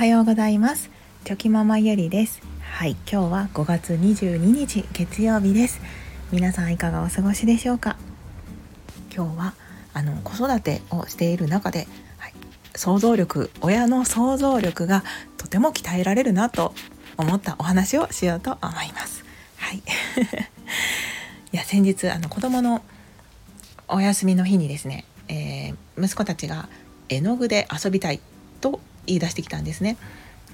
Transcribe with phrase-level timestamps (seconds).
[0.00, 0.90] はようございます。
[1.24, 2.40] チョキママゆりです。
[2.62, 5.78] はい今日は5月22日月曜日です。
[6.32, 7.98] 皆さんいかがお過ごしでしょうか？
[9.14, 9.54] 今日は
[9.92, 11.86] あの子育てをしている中で、
[12.16, 12.34] はい、
[12.74, 15.04] 想像力親の想像力が
[15.36, 16.72] とても鍛えられるなと
[17.18, 19.22] 思ったお話をしようと思います。
[19.58, 19.82] はい。
[21.52, 22.82] いや先日あの子供の
[23.86, 26.70] お休みの日にですね、えー、息子たちが
[27.10, 28.20] 絵の具で遊びたい
[28.62, 29.96] と言い出してきたんですね。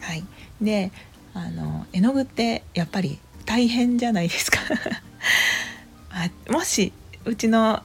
[0.01, 0.25] はい、
[0.61, 0.91] で
[1.35, 4.59] あの絵の具ってやっぱり大変じゃないですか。
[6.51, 6.93] もし
[7.25, 7.83] うちの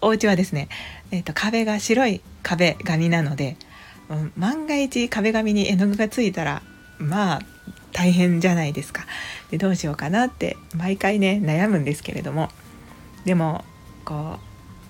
[0.00, 0.68] お家はですね、
[1.10, 3.56] えーと、壁が白い壁紙なので、
[4.08, 6.62] うん、万が一壁紙に絵の具がついたら
[6.98, 7.40] まあ
[7.92, 9.04] 大変じゃないですか。
[9.50, 12.48] でどうしようかなって毎回ね悩むんですけれども。
[13.24, 13.64] でも
[14.04, 14.38] こ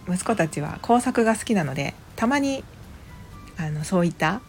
[0.08, 2.64] う息子たちは工作が好きなのでたまに
[3.56, 4.40] あのそういった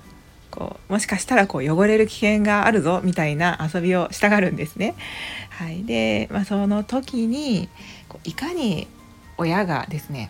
[0.53, 4.93] こうもしかしたらこう汚れる危険があるぞみたいな遊びをしたがるんですね。
[5.49, 7.69] はい、で、まあ、その時に
[8.07, 8.87] こういかに
[9.39, 10.29] 親がですね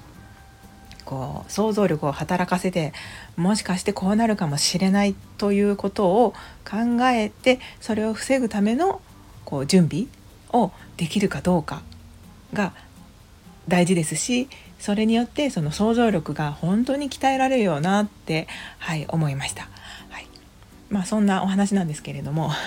[1.03, 2.93] こう想像力を働かせて
[3.35, 6.31] もしかしてこうなるかもしれないということを
[6.63, 9.01] 考えてそれを防ぐための
[9.43, 10.05] こう準備
[10.53, 11.81] をできるかどうか
[12.53, 12.73] が
[13.67, 14.47] 大事ですし
[14.79, 18.47] それによってその想像力が本当に鍛えられるようなって、
[18.79, 19.72] はい、思いました。
[20.93, 22.51] まあそんなお話なんですけれども。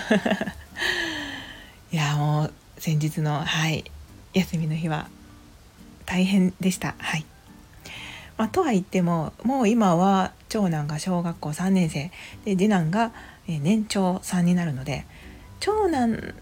[1.93, 3.85] いやもう先日のはい
[4.35, 5.09] 休みの日は
[6.07, 6.97] 大変でした。
[6.99, 7.25] はい。
[8.37, 12.11] まあ、とは言ってももう今は長男が小学校3年生。
[12.45, 13.13] で次男が
[13.47, 15.07] 年長さんになるので
[15.61, 16.35] 長男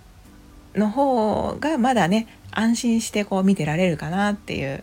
[0.75, 4.83] の方がまだね安心してこう見てられるかなっていう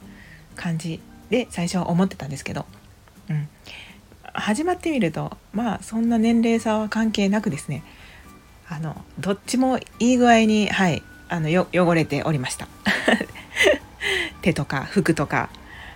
[0.55, 0.99] 感じ
[1.31, 2.67] で最初は思ってたんですけど、
[3.27, 3.49] うん、
[4.33, 7.83] 始まってみるとまあそんな年齢差は関係なくですね
[8.67, 12.67] あのどっちもいい具合にはいあの汚れておりました
[14.41, 15.49] 手とか服とか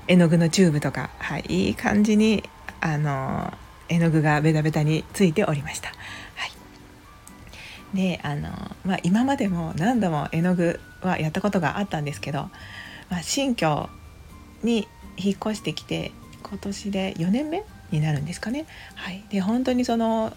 [0.07, 2.44] 絵の具のチューブとか、はい、いい感じに
[2.79, 3.53] あの
[3.90, 5.90] 絵の具がベタベタについておりました。
[5.90, 5.94] は
[7.94, 8.50] い、であの、
[8.84, 12.50] まあ、今までも何度も絵の具はやったことがあったんですけど、
[13.09, 13.90] まあ、新居
[14.63, 14.88] に
[15.18, 16.12] 引っ越してきて
[16.44, 18.66] 今年で4年目になるんですかね。
[18.96, 20.35] はい、で本当にその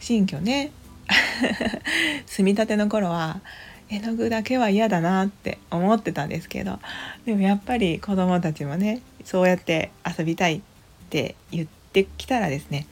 [0.00, 0.70] 新居ね
[2.26, 3.40] 住みたての頃は
[3.88, 6.80] 絵の具だけは嫌だなって思ってたんですけど
[7.24, 10.60] でもやっぱり子どもたちもねそうやって遊びたいっ
[11.08, 12.86] て言ってきたらですね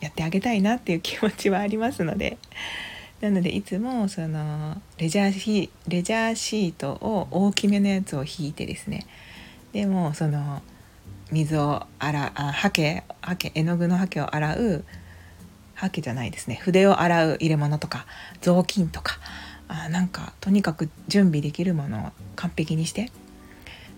[0.00, 2.36] やってあげたいなっていう気持ちはありますので
[3.20, 9.06] なのでいつもそのレジャーシレジャーシートを大きめのやつを引いてですね
[9.72, 10.62] でもその
[11.34, 14.84] 水を洗あハケハケ絵の具のハケを洗う
[15.74, 16.60] ハケじゃないですね。
[16.62, 18.06] 筆を洗う入れ物とか
[18.40, 19.18] 雑巾とか
[19.66, 23.10] あなんかとにかく準備できるものを完璧にして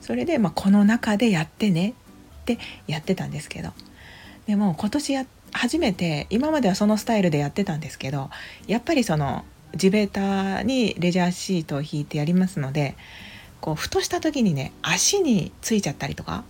[0.01, 3.73] それで、まあ、この中でやってねってやってたんですけど。
[4.47, 8.31] でも今年や初めて今まではそのスタイルでやってたんですけど
[8.67, 12.97] やっぱりその地べたにレジャーシートを引いてやりますので
[13.61, 16.45] こうふとした時にね足についちゃったりとか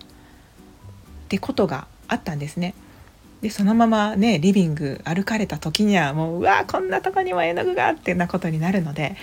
[1.27, 2.73] ってことがあったんですね。
[3.41, 9.15] でそのままねリビング歩かれた時にはもううわこんなとこにも絵の具がってなことになるので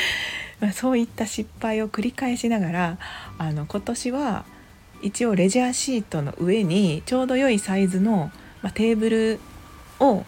[0.74, 2.98] そういった失敗を繰り返しながら
[3.38, 4.44] あの今年は
[5.02, 8.32] 一応レジャーシートの上にちょうど良いサイズの、
[8.62, 9.40] まあ、テーブル
[10.00, 10.24] を、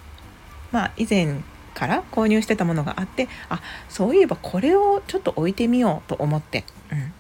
[0.70, 1.40] まあ、以前
[1.75, 7.12] から購入してたものがあってあそういえばこれをちょっと置いてみようと思って、うん、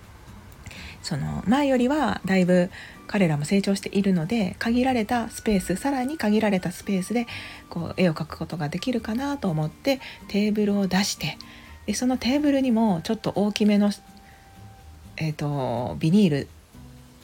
[1.08, 2.70] その前よりはだいぶ
[3.06, 7.26] 彼らも成長しているので限られたスペースさらに限られたスペースで
[7.70, 11.38] こう絵を描くことができるかなと思ってテーブルを出して
[11.86, 13.90] でそのテーブルにもちょっと大きめの、
[15.16, 16.48] えーと、ビニール、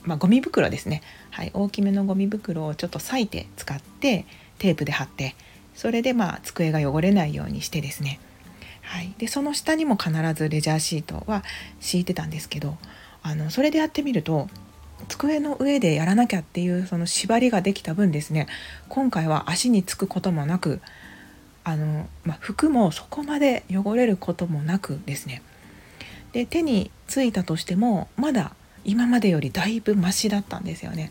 [0.05, 4.25] まあ、ゴミ袋ですね、はい、大きめのゴミ袋をちょっと裂いて使って
[4.57, 5.35] テープで貼って
[5.75, 8.19] それでまあ机が汚れないようにしてですね。
[8.81, 11.43] はい、でその下にも必ずレジャーシートは
[11.81, 12.79] 敷いてたんですけど
[13.25, 14.49] あのそれでやってみると
[15.09, 18.47] 机の上でやらなきゃっていうその縛りができた分ですね
[18.89, 20.81] 今回は足につくこともなく
[21.65, 25.43] あの、まあ、服もそこまで汚れることもなくですね
[26.33, 28.55] で手についたとしてもまだ
[28.85, 31.11] 今までよりだいぶマシだったんですよね。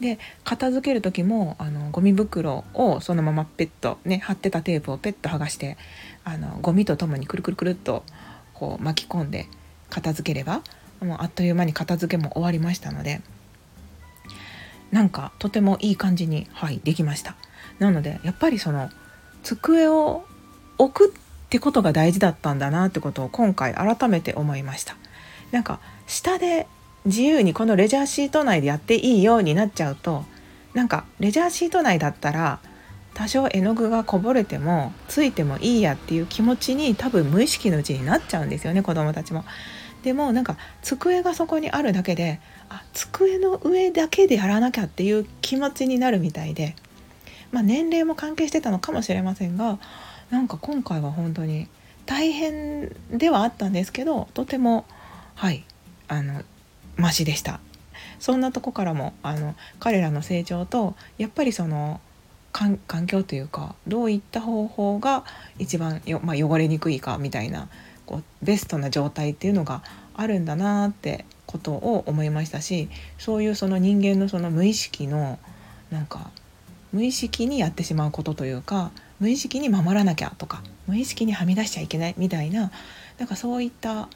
[0.00, 5.76] で片付ける時もあのゴミ袋をそのままペットね貼ってたテープをペット剥がして
[6.24, 8.02] あのゴミとともにくるくるくるっと
[8.54, 9.46] こう巻き込んで
[9.90, 10.62] 片付ければ
[11.04, 13.20] もうあっという間に片付けも終わりましたので
[14.90, 17.36] なんかとてもいい感じに、はい、できました
[17.78, 18.90] なのでやっぱりその
[19.42, 20.24] 机を
[20.78, 21.18] 置くっ
[21.50, 24.96] てことが大事だったんだなってことを今回改めて思いました
[25.50, 26.66] なんか下で
[27.04, 30.24] 自由にこのレジャーシート内でやっていいようになっちゃうと
[30.72, 32.60] なんかレジャーシート内だったら
[33.14, 39.44] 多少絵の具がこぼれてもついてもいいやっていう気持ちに多分無意識のうちになっちゃうんですよね子どもたちも。
[40.04, 46.76] でもなんか机がそこにあるだけであ机の上だけでやらなきゃっていう気持ちになるみたいで、
[47.52, 49.78] まあ、年齢も関係してたのかもしれませんが
[50.30, 51.68] なんか今回は本当に
[52.04, 54.84] 大変ではあったんですけどとても
[55.36, 55.64] はい
[56.06, 56.42] あの
[56.96, 57.60] マシでした。
[58.20, 62.00] そんなとこからもあの彼らの成長とやっぱりその
[62.52, 65.24] 環境というかどういった方法が
[65.58, 67.68] 一番よ、まあ、汚れにくいかみたいな
[68.06, 69.82] こうベストな状態っていうのが
[70.14, 75.38] あるんだなってことを思いましたしそういうその人間のその無意識の
[75.90, 76.30] なんか
[76.92, 78.90] 無意識にやってしまうことというか
[79.20, 82.70] 無意識に守らなきゃとか無意識にはみ出しちゃいけないみたいな
[83.18, 84.08] なんかそういった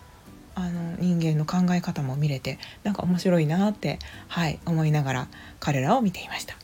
[0.55, 5.29] あの人間の考え方も見れてなんか面白いなってはい思いながら
[5.61, 6.56] 彼らを見ていました。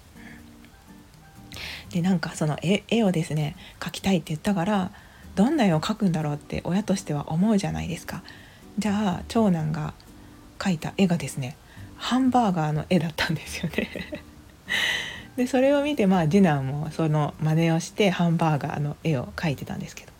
[1.91, 4.91] でなんかその絵絵をですね描きたいって言ったから
[5.35, 8.23] どんな絵を描くんだろうって親としては思うじゃないですか。
[8.79, 9.95] じゃあ長男が
[10.59, 11.57] 描いた絵がですね
[11.97, 14.23] ハンバーガーの絵だったんですよね。
[15.37, 20.13] でそれを見てまあ次男もその真似をしてハンバーガーの絵を描いてたんですけど。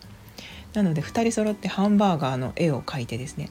[0.75, 3.51] なので2人揃ってハンバーガーの絵を描いてですね。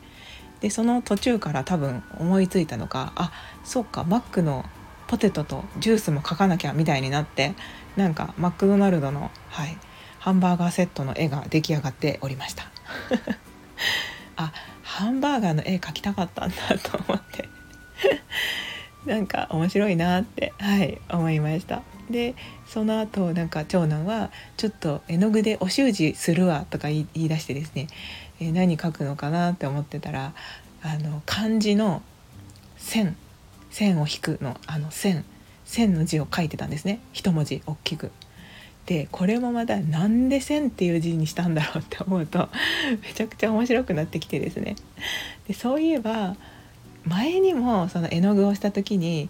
[0.60, 3.31] でその途中から多分思いついたのかあ
[3.65, 4.65] そうかマックの
[5.07, 7.54] ポテトとジュースも描かなきゃみたいになって
[7.98, 9.77] なんかマクドナルドの、はい、
[10.24, 12.64] ハンバーガーセットの絵が出来上がっておりました。
[14.38, 17.50] あハンバーガーの絵描きたかったんだと思って。
[19.06, 21.81] なんか面白いなってはい思いました。
[22.10, 22.36] で
[22.70, 27.88] その後なんか長男は「ちょっと絵の具でお習字するわ」とか言い出してですね、
[28.40, 30.34] えー、何書くのかなって思ってたら
[30.84, 32.02] あの漢字の
[32.78, 33.18] 線
[33.72, 35.25] 線を引くのあの線
[35.66, 37.02] 線の字を書いてたんですね。
[37.12, 38.14] 一文字大きく。
[38.86, 42.50] でこれもまたなんで線っていう字にしたんだろうって思うと
[43.02, 44.76] めちゃくちゃ面白くなってきてですね。
[45.48, 46.36] でそういえば
[47.06, 49.30] 前にもその絵の具をした時に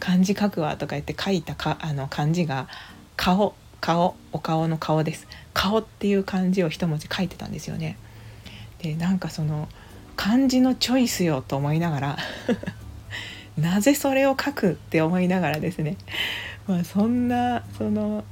[0.00, 2.68] 漢字書くわとか言って書いたかあの漢字が
[3.16, 5.26] 顔顔お顔の顔です。
[5.54, 7.96] 顔っていう漢字を一文字書いてたんですよね。
[8.80, 9.68] でなんかその
[10.16, 12.18] 漢字のチョイスよと思いながら
[13.58, 15.96] なぜそれを書くって思いながらですね、
[16.66, 18.24] まあ、そんなその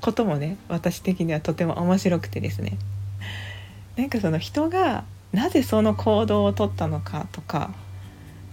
[0.00, 2.78] こともね私的にはとても面白くてですね。
[3.96, 7.74] なんかその人がなぜその行動をとったのかとか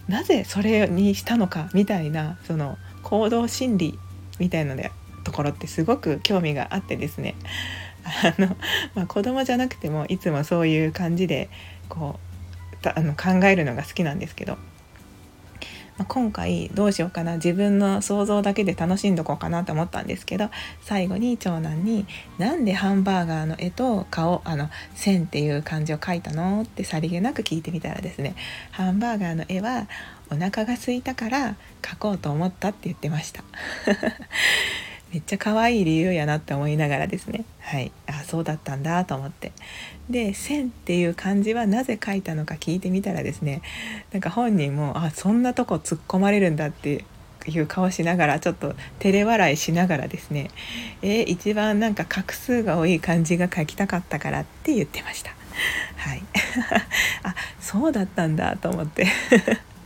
[0.08, 4.00] なぜそれにしたのかみたいなその行動心理
[4.40, 4.76] みたいな
[5.24, 7.36] ところってすごく興味があってですね。
[8.24, 8.56] あの、
[8.94, 11.50] まあ、子供じゃなくてもいつもそういう感じで
[11.90, 12.20] こ
[12.84, 14.58] うあの考えるのが好きなんですけど。
[16.04, 20.50] 今回どうしようかな自分の想像だけで楽しんどこうかなと思ったんですけど
[20.82, 22.06] 最後に長男に
[22.38, 28.36] 「なんでハンバーガーの絵と顔あの線っていう漢字を書いたの?」ってさりげなく聞いてみたらですね
[28.72, 29.88] ハンバーガーの絵は
[30.30, 33.44] お腹が空いたから描こうと思ったって言ってました
[35.16, 37.46] めっちゃ可愛い理由やなって思いながらですね。
[37.62, 37.90] はい。
[38.06, 39.54] あそうだったんだと思って。
[40.10, 43.62] で「線」っていう漢字はなぜ書いたのか聞いてみたらですね
[44.12, 47.06] なんか本人もあそんなとこ突っ込まれるんだって
[47.48, 50.52] いう顔しながらちょっと照れ笑いしながらですね
[51.02, 55.32] えー、一番なんか画数が多い漢字が書きたかったからって言ってました。
[55.96, 56.22] はい。
[57.24, 59.08] あそうだったんだと思って。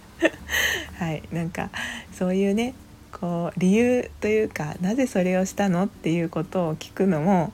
[0.97, 1.21] はい。
[1.31, 1.69] なんか
[2.11, 2.73] そういうね
[3.11, 7.53] こう理由というかなぜそれをしたのっていうことを聞くのも、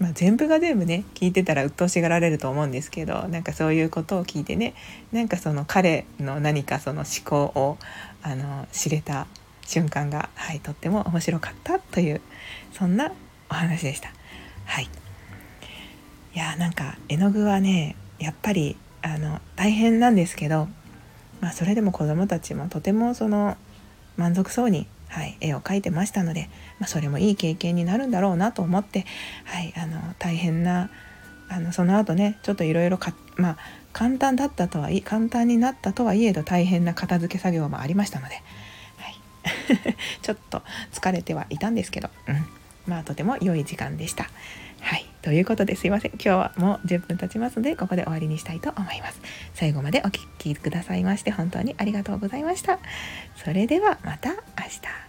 [0.00, 4.74] まあ、全部が全部ね聞いてたら鬱陶しがられると思うんですけどなんかそういうことを聞いてね
[5.12, 7.78] なんかその彼の何かその思考を
[8.22, 9.26] あの知れた
[9.66, 12.20] 瞬間が、はい、とっても面白かったという
[12.72, 13.12] そんな
[13.50, 14.10] お話でした。
[14.64, 14.88] はい、
[16.34, 20.68] いやなんか絵の具はねやっぱりあの大変なんですけど、
[21.40, 23.56] まあ、それでも子どもたちもとてもその
[24.16, 29.06] 満足そうに、はい、絵を描いてましたので、まあ、それもいい経験になるんだろうなと思って、
[29.44, 30.90] はい、あの大変な
[31.48, 32.98] あのその後ねちょっといろいろ
[33.36, 33.56] まあ
[33.92, 38.34] 簡単だったとはい簡単になったとはいえど大変な片付け作業もありましたので、
[38.98, 42.46] はい、 ちょっと疲れてはいたんですけど、うん、
[42.86, 44.28] まあとても良い時間でした。
[45.26, 46.12] ということですいません。
[46.12, 49.20] 今日はもう10分経ちますので、ここで終わりにしたいと思います。
[49.54, 52.78] 最後までお聴きくださいまして、本当にありがとうございました。
[53.34, 55.05] それではまた明日